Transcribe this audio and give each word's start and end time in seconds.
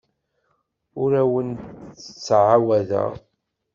Ur 1.01 1.11
awen-d-ttɛawadeɣ. 1.21 3.11